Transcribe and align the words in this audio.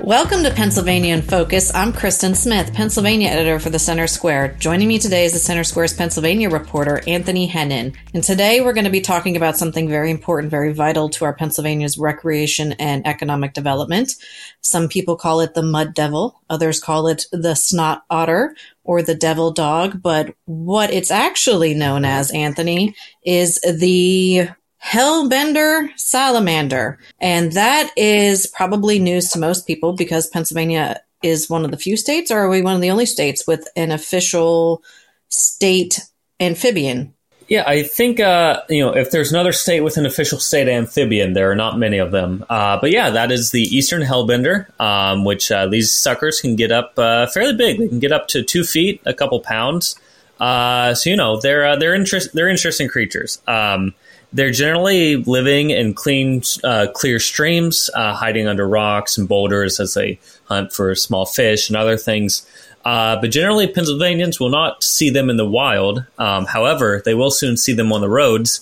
Welcome 0.00 0.44
to 0.44 0.52
Pennsylvania 0.52 1.12
in 1.12 1.22
Focus. 1.22 1.74
I'm 1.74 1.92
Christen 1.92 2.34
Smith, 2.34 2.72
Pennsylvania 2.72 3.28
editor 3.28 3.58
for 3.58 3.68
the 3.68 3.80
Center 3.80 4.06
Square. 4.06 4.54
Joining 4.58 4.86
me 4.86 4.98
today 4.98 5.24
is 5.24 5.32
the 5.32 5.40
Center 5.40 5.64
Square's 5.64 5.92
Pennsylvania 5.92 6.48
reporter, 6.48 7.02
Anthony 7.06 7.48
Hennen. 7.48 7.96
And 8.14 8.22
today 8.22 8.60
we're 8.60 8.72
going 8.72 8.84
to 8.84 8.90
be 8.90 9.00
talking 9.00 9.36
about 9.36 9.56
something 9.56 9.88
very 9.88 10.10
important, 10.10 10.52
very 10.52 10.72
vital 10.72 11.10
to 11.10 11.24
our 11.24 11.34
Pennsylvania's 11.34 11.98
recreation 11.98 12.72
and 12.74 13.06
economic 13.06 13.54
development. 13.54 14.14
Some 14.60 14.88
people 14.88 15.16
call 15.16 15.40
it 15.40 15.54
the 15.54 15.62
mud 15.62 15.94
devil, 15.94 16.40
others 16.48 16.80
call 16.80 17.08
it 17.08 17.26
the 17.32 17.54
snot 17.54 18.04
otter 18.08 18.54
or 18.84 19.02
the 19.02 19.16
devil 19.16 19.50
dog. 19.50 20.00
But 20.00 20.34
what 20.44 20.92
it's 20.92 21.10
actually 21.10 21.74
known 21.74 22.04
as, 22.04 22.30
Anthony, 22.30 22.94
is 23.24 23.60
the 23.60 24.48
Hellbender 24.84 25.88
salamander. 25.96 26.98
And 27.20 27.52
that 27.52 27.90
is 27.96 28.46
probably 28.46 28.98
news 28.98 29.30
to 29.30 29.38
most 29.38 29.66
people 29.66 29.92
because 29.92 30.28
Pennsylvania 30.28 31.00
is 31.22 31.50
one 31.50 31.64
of 31.64 31.70
the 31.70 31.76
few 31.76 31.96
states, 31.96 32.30
or 32.30 32.38
are 32.38 32.48
we 32.48 32.62
one 32.62 32.74
of 32.74 32.80
the 32.80 32.90
only 32.90 33.06
states 33.06 33.46
with 33.46 33.66
an 33.76 33.90
official 33.90 34.82
state 35.28 36.00
amphibian? 36.40 37.12
Yeah, 37.48 37.64
I 37.66 37.82
think 37.82 38.20
uh, 38.20 38.62
you 38.68 38.84
know 38.84 38.94
if 38.94 39.10
there's 39.10 39.32
another 39.32 39.52
state 39.52 39.80
with 39.80 39.96
an 39.96 40.04
official 40.04 40.38
state 40.38 40.68
amphibian, 40.68 41.32
there 41.32 41.50
are 41.50 41.56
not 41.56 41.78
many 41.78 41.96
of 41.96 42.12
them. 42.12 42.44
Uh, 42.48 42.78
but 42.78 42.90
yeah, 42.90 43.08
that 43.10 43.32
is 43.32 43.50
the 43.50 43.62
eastern 43.62 44.02
hellbender, 44.02 44.68
um, 44.78 45.24
which 45.24 45.50
uh, 45.50 45.66
these 45.66 45.92
suckers 45.92 46.40
can 46.40 46.56
get 46.56 46.70
up 46.70 46.92
uh, 46.98 47.26
fairly 47.28 47.56
big. 47.56 47.78
They 47.78 47.88
can 47.88 48.00
get 48.00 48.12
up 48.12 48.28
to 48.28 48.42
two 48.42 48.64
feet, 48.64 49.00
a 49.06 49.14
couple 49.14 49.40
pounds. 49.40 49.98
Uh, 50.40 50.94
so 50.94 51.10
you 51.10 51.16
know 51.16 51.40
they're 51.40 51.66
uh, 51.66 51.76
they're 51.76 51.94
interest 51.94 52.32
they're 52.32 52.48
interesting 52.48 52.88
creatures. 52.88 53.40
Um, 53.46 53.94
they're 54.32 54.50
generally 54.50 55.16
living 55.16 55.70
in 55.70 55.94
clean, 55.94 56.42
uh, 56.62 56.88
clear 56.92 57.18
streams, 57.18 57.88
uh, 57.94 58.14
hiding 58.14 58.46
under 58.46 58.68
rocks 58.68 59.16
and 59.16 59.26
boulders 59.26 59.80
as 59.80 59.94
they 59.94 60.18
hunt 60.44 60.72
for 60.72 60.94
small 60.94 61.24
fish 61.24 61.70
and 61.70 61.76
other 61.76 61.96
things. 61.96 62.46
Uh, 62.84 63.18
but 63.20 63.30
generally, 63.30 63.66
Pennsylvanians 63.66 64.38
will 64.38 64.50
not 64.50 64.82
see 64.82 65.10
them 65.10 65.30
in 65.30 65.36
the 65.38 65.48
wild. 65.48 66.04
Um, 66.18 66.44
however, 66.44 67.02
they 67.04 67.14
will 67.14 67.30
soon 67.30 67.56
see 67.56 67.72
them 67.72 67.92
on 67.92 68.00
the 68.00 68.08
roads, 68.08 68.60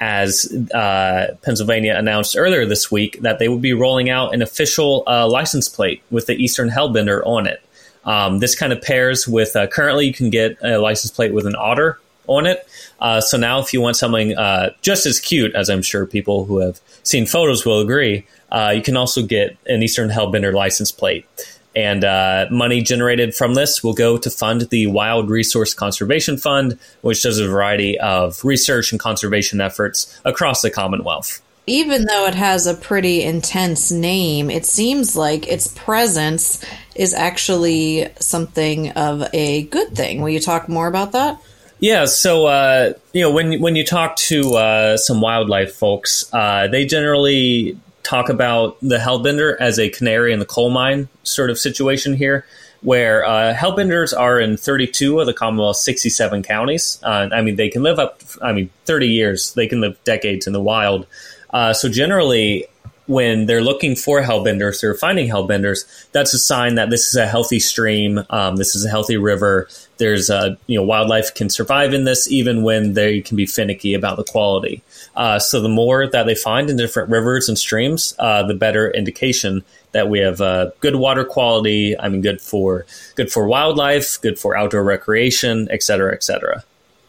as 0.00 0.52
uh, 0.72 1.36
Pennsylvania 1.42 1.96
announced 1.96 2.36
earlier 2.36 2.64
this 2.64 2.90
week 2.90 3.20
that 3.22 3.38
they 3.38 3.48
will 3.48 3.58
be 3.58 3.72
rolling 3.72 4.10
out 4.10 4.32
an 4.32 4.42
official 4.42 5.02
uh, 5.06 5.26
license 5.28 5.68
plate 5.68 6.02
with 6.10 6.26
the 6.26 6.34
Eastern 6.34 6.70
Hellbender 6.70 7.22
on 7.26 7.46
it. 7.46 7.60
Um, 8.08 8.38
this 8.38 8.54
kind 8.54 8.72
of 8.72 8.80
pairs 8.80 9.28
with 9.28 9.54
uh, 9.54 9.66
currently 9.66 10.06
you 10.06 10.14
can 10.14 10.30
get 10.30 10.56
a 10.62 10.78
license 10.78 11.10
plate 11.10 11.34
with 11.34 11.46
an 11.46 11.54
otter 11.54 12.00
on 12.26 12.46
it. 12.46 12.66
Uh, 13.00 13.20
so 13.20 13.36
now, 13.36 13.60
if 13.60 13.72
you 13.74 13.82
want 13.82 13.96
something 13.96 14.36
uh, 14.36 14.70
just 14.80 15.04
as 15.04 15.20
cute, 15.20 15.54
as 15.54 15.68
I'm 15.68 15.82
sure 15.82 16.06
people 16.06 16.46
who 16.46 16.58
have 16.58 16.80
seen 17.02 17.26
photos 17.26 17.66
will 17.66 17.80
agree, 17.80 18.26
uh, 18.50 18.72
you 18.74 18.82
can 18.82 18.96
also 18.96 19.22
get 19.22 19.56
an 19.66 19.82
Eastern 19.82 20.08
Hellbender 20.08 20.54
license 20.54 20.90
plate. 20.90 21.26
And 21.76 22.02
uh, 22.02 22.46
money 22.50 22.82
generated 22.82 23.34
from 23.34 23.54
this 23.54 23.84
will 23.84 23.92
go 23.92 24.16
to 24.16 24.30
fund 24.30 24.62
the 24.62 24.86
Wild 24.86 25.28
Resource 25.28 25.74
Conservation 25.74 26.38
Fund, 26.38 26.78
which 27.02 27.22
does 27.22 27.38
a 27.38 27.46
variety 27.46 27.98
of 28.00 28.42
research 28.42 28.90
and 28.90 28.98
conservation 28.98 29.60
efforts 29.60 30.18
across 30.24 30.62
the 30.62 30.70
Commonwealth. 30.70 31.42
Even 31.68 32.06
though 32.06 32.26
it 32.26 32.34
has 32.34 32.66
a 32.66 32.74
pretty 32.74 33.22
intense 33.22 33.92
name, 33.92 34.50
it 34.50 34.64
seems 34.64 35.14
like 35.14 35.46
its 35.46 35.68
presence 35.68 36.64
is 36.94 37.12
actually 37.12 38.08
something 38.18 38.90
of 38.92 39.28
a 39.32 39.64
good 39.64 39.94
thing. 39.94 40.22
Will 40.22 40.30
you 40.30 40.40
talk 40.40 40.68
more 40.68 40.88
about 40.88 41.12
that? 41.12 41.40
Yeah, 41.80 42.06
so 42.06 42.46
uh, 42.46 42.94
you 43.12 43.22
know 43.22 43.30
when 43.30 43.60
when 43.60 43.76
you 43.76 43.84
talk 43.84 44.16
to 44.16 44.54
uh, 44.56 44.96
some 44.96 45.20
wildlife 45.20 45.74
folks, 45.74 46.28
uh, 46.32 46.66
they 46.66 46.86
generally 46.86 47.78
talk 48.02 48.30
about 48.30 48.80
the 48.80 48.96
hellbender 48.96 49.56
as 49.60 49.78
a 49.78 49.88
canary 49.90 50.32
in 50.32 50.38
the 50.38 50.46
coal 50.46 50.70
mine 50.70 51.08
sort 51.22 51.50
of 51.50 51.58
situation 51.58 52.14
here, 52.14 52.46
where 52.80 53.24
uh, 53.24 53.54
hellbenders 53.54 54.18
are 54.18 54.40
in 54.40 54.56
32 54.56 55.20
of 55.20 55.26
the 55.26 55.34
Commonwealth's 55.34 55.84
67 55.84 56.42
counties. 56.42 56.98
Uh, 57.02 57.28
I 57.30 57.42
mean, 57.42 57.56
they 57.56 57.68
can 57.68 57.82
live 57.82 57.98
up. 57.98 58.22
I 58.42 58.52
mean, 58.52 58.70
30 58.86 59.08
years. 59.08 59.52
They 59.52 59.66
can 59.68 59.80
live 59.80 60.02
decades 60.04 60.46
in 60.46 60.52
the 60.52 60.62
wild. 60.62 61.06
Uh, 61.50 61.72
so 61.72 61.88
generally, 61.88 62.66
when 63.08 63.46
they're 63.46 63.62
looking 63.62 63.96
for 63.96 64.20
hellbenders, 64.20 64.82
they're 64.82 64.94
finding 64.94 65.28
hellbenders. 65.28 65.86
That's 66.12 66.34
a 66.34 66.38
sign 66.38 66.74
that 66.74 66.90
this 66.90 67.08
is 67.08 67.16
a 67.16 67.26
healthy 67.26 67.58
stream. 67.58 68.20
Um, 68.28 68.56
this 68.56 68.76
is 68.76 68.84
a 68.84 68.90
healthy 68.90 69.16
river. 69.16 69.66
There's 69.96 70.28
a 70.30 70.58
you 70.66 70.78
know 70.78 70.84
wildlife 70.84 71.34
can 71.34 71.48
survive 71.48 71.94
in 71.94 72.04
this 72.04 72.30
even 72.30 72.62
when 72.62 72.92
they 72.92 73.22
can 73.22 73.36
be 73.36 73.46
finicky 73.46 73.94
about 73.94 74.18
the 74.18 74.24
quality. 74.24 74.82
Uh, 75.16 75.38
so 75.38 75.60
the 75.60 75.70
more 75.70 76.06
that 76.06 76.26
they 76.26 76.34
find 76.34 76.68
in 76.70 76.76
different 76.76 77.08
rivers 77.08 77.48
and 77.48 77.58
streams, 77.58 78.14
uh, 78.18 78.42
the 78.42 78.54
better 78.54 78.90
indication 78.90 79.64
that 79.92 80.10
we 80.10 80.18
have 80.18 80.40
uh, 80.42 80.70
good 80.80 80.96
water 80.96 81.24
quality. 81.24 81.98
I 81.98 82.10
mean, 82.10 82.20
good 82.20 82.42
for 82.42 82.84
good 83.16 83.32
for 83.32 83.48
wildlife, 83.48 84.20
good 84.20 84.38
for 84.38 84.54
outdoor 84.54 84.84
recreation, 84.84 85.66
et 85.70 85.82
cetera, 85.82 86.12
et 86.12 86.22
cetera. 86.22 86.62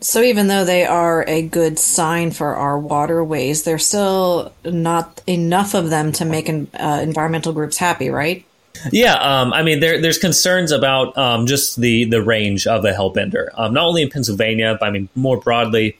So 0.00 0.22
even 0.22 0.48
though 0.48 0.64
they 0.64 0.84
are 0.84 1.24
a 1.26 1.42
good 1.42 1.78
sign 1.78 2.30
for 2.30 2.54
our 2.54 2.78
waterways, 2.78 3.62
there's 3.62 3.86
still 3.86 4.52
not 4.64 5.22
enough 5.26 5.74
of 5.74 5.90
them 5.90 6.12
to 6.12 6.24
make 6.24 6.48
uh, 6.48 7.00
environmental 7.02 7.52
groups 7.52 7.78
happy, 7.78 8.10
right? 8.10 8.44
Yeah, 8.92 9.14
um, 9.14 9.52
I 9.52 9.62
mean, 9.62 9.80
there, 9.80 10.00
there's 10.00 10.18
concerns 10.18 10.70
about 10.70 11.16
um, 11.16 11.46
just 11.46 11.80
the 11.80 12.04
the 12.04 12.22
range 12.22 12.66
of 12.66 12.82
the 12.82 12.90
hellbender, 12.90 13.48
um, 13.54 13.72
not 13.72 13.86
only 13.86 14.02
in 14.02 14.10
Pennsylvania, 14.10 14.76
but 14.78 14.86
I 14.86 14.90
mean 14.90 15.08
more 15.14 15.38
broadly. 15.38 15.98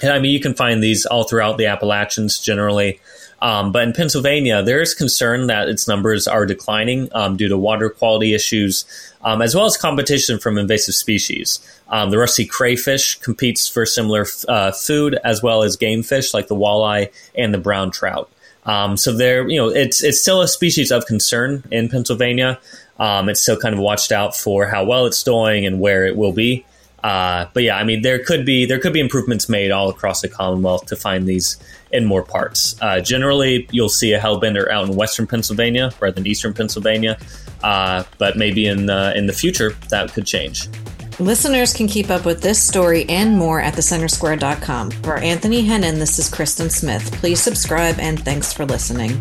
And 0.00 0.12
I 0.12 0.18
mean, 0.18 0.32
you 0.32 0.40
can 0.40 0.54
find 0.54 0.82
these 0.82 1.06
all 1.06 1.24
throughout 1.24 1.58
the 1.58 1.66
Appalachians 1.66 2.38
generally. 2.40 3.00
Um, 3.42 3.72
but 3.72 3.82
in 3.82 3.92
Pennsylvania, 3.92 4.62
there 4.62 4.80
is 4.80 4.94
concern 4.94 5.48
that 5.48 5.68
its 5.68 5.88
numbers 5.88 6.28
are 6.28 6.46
declining 6.46 7.08
um, 7.12 7.36
due 7.36 7.48
to 7.48 7.58
water 7.58 7.90
quality 7.90 8.34
issues, 8.34 8.84
um, 9.22 9.42
as 9.42 9.52
well 9.52 9.66
as 9.66 9.76
competition 9.76 10.38
from 10.38 10.58
invasive 10.58 10.94
species. 10.94 11.58
Um, 11.88 12.10
the 12.10 12.18
rusty 12.18 12.46
crayfish 12.46 13.18
competes 13.18 13.68
for 13.68 13.84
similar 13.84 14.26
uh, 14.46 14.70
food, 14.70 15.18
as 15.24 15.42
well 15.42 15.64
as 15.64 15.76
game 15.76 16.04
fish 16.04 16.32
like 16.32 16.46
the 16.46 16.54
walleye 16.54 17.10
and 17.36 17.52
the 17.52 17.58
brown 17.58 17.90
trout. 17.90 18.30
Um, 18.64 18.96
so 18.96 19.12
there, 19.12 19.48
you 19.48 19.56
know, 19.56 19.68
it's 19.68 20.04
it's 20.04 20.20
still 20.20 20.40
a 20.40 20.46
species 20.46 20.92
of 20.92 21.06
concern 21.06 21.64
in 21.72 21.88
Pennsylvania. 21.88 22.60
Um, 23.00 23.28
it's 23.28 23.40
still 23.40 23.56
kind 23.56 23.74
of 23.74 23.80
watched 23.80 24.12
out 24.12 24.36
for 24.36 24.66
how 24.66 24.84
well 24.84 25.06
it's 25.06 25.22
doing 25.24 25.66
and 25.66 25.80
where 25.80 26.06
it 26.06 26.16
will 26.16 26.32
be. 26.32 26.64
Uh, 27.02 27.46
but 27.52 27.62
yeah, 27.62 27.76
I 27.76 27.84
mean, 27.84 28.02
there 28.02 28.22
could 28.22 28.46
be 28.46 28.64
there 28.64 28.78
could 28.78 28.92
be 28.92 29.00
improvements 29.00 29.48
made 29.48 29.70
all 29.70 29.88
across 29.88 30.20
the 30.20 30.28
Commonwealth 30.28 30.86
to 30.86 30.96
find 30.96 31.26
these 31.26 31.56
in 31.90 32.04
more 32.04 32.22
parts. 32.22 32.76
Uh, 32.80 33.00
generally, 33.00 33.68
you'll 33.70 33.88
see 33.88 34.12
a 34.12 34.20
hellbender 34.20 34.70
out 34.70 34.88
in 34.88 34.96
western 34.96 35.26
Pennsylvania 35.26 35.92
rather 36.00 36.14
than 36.14 36.26
eastern 36.26 36.54
Pennsylvania, 36.54 37.18
uh, 37.62 38.04
but 38.18 38.36
maybe 38.36 38.66
in 38.66 38.88
uh, 38.88 39.12
in 39.16 39.26
the 39.26 39.32
future 39.32 39.70
that 39.90 40.12
could 40.12 40.26
change. 40.26 40.68
Listeners 41.18 41.74
can 41.74 41.86
keep 41.86 42.08
up 42.10 42.24
with 42.24 42.40
this 42.40 42.60
story 42.60 43.04
and 43.08 43.36
more 43.36 43.60
at 43.60 43.74
thecentersquare.com. 43.74 44.90
For 45.02 45.18
Anthony 45.18 45.62
Hennen, 45.62 45.98
this 45.98 46.18
is 46.18 46.28
Christen 46.28 46.70
Smith. 46.70 47.12
Please 47.12 47.40
subscribe 47.40 47.98
and 47.98 48.18
thanks 48.24 48.52
for 48.52 48.64
listening. 48.64 49.20